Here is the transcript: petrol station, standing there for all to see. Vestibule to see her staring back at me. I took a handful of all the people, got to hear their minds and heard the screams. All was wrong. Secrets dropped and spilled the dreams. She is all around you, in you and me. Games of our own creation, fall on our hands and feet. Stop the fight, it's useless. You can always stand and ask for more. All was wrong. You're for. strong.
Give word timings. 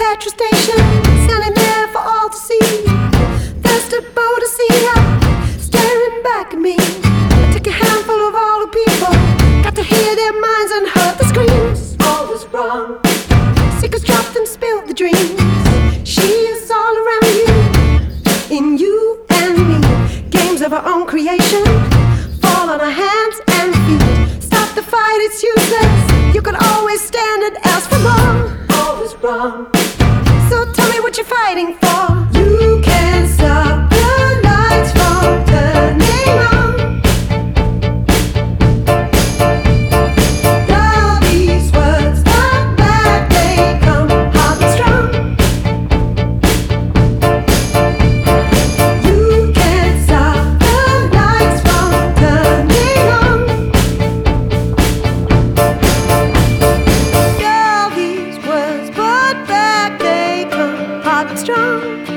petrol 0.00 0.32
station, 0.32 0.80
standing 1.28 1.52
there 1.52 1.86
for 1.88 1.98
all 1.98 2.28
to 2.30 2.36
see. 2.36 2.68
Vestibule 3.60 4.36
to 4.44 4.48
see 4.58 4.74
her 4.88 5.02
staring 5.60 6.22
back 6.22 6.54
at 6.54 6.58
me. 6.58 6.76
I 6.78 7.50
took 7.52 7.66
a 7.66 7.70
handful 7.70 8.20
of 8.28 8.34
all 8.34 8.60
the 8.64 8.72
people, 8.80 9.12
got 9.62 9.74
to 9.76 9.82
hear 9.82 10.16
their 10.16 10.32
minds 10.32 10.72
and 10.76 10.88
heard 10.88 11.16
the 11.18 11.26
screams. 11.28 11.96
All 12.06 12.26
was 12.32 12.46
wrong. 12.46 12.98
Secrets 13.78 14.04
dropped 14.04 14.34
and 14.36 14.48
spilled 14.48 14.88
the 14.88 14.94
dreams. 14.94 15.36
She 16.08 16.28
is 16.52 16.70
all 16.70 16.94
around 17.02 17.32
you, 17.42 18.56
in 18.56 18.78
you 18.78 19.22
and 19.28 19.54
me. 19.68 19.78
Games 20.30 20.62
of 20.62 20.72
our 20.72 20.86
own 20.92 21.06
creation, 21.06 21.62
fall 22.40 22.70
on 22.70 22.80
our 22.80 22.96
hands 23.04 23.36
and 23.58 23.68
feet. 23.84 24.42
Stop 24.42 24.74
the 24.74 24.82
fight, 24.82 25.20
it's 25.28 25.42
useless. 25.42 26.34
You 26.34 26.40
can 26.40 26.56
always 26.56 27.02
stand 27.02 27.42
and 27.48 27.56
ask 27.66 27.90
for 27.90 27.98
more. 27.98 28.66
All 28.78 28.96
was 28.98 29.14
wrong. 29.22 29.70
You're 31.60 31.74
for. 31.74 31.99
strong. 61.40 62.09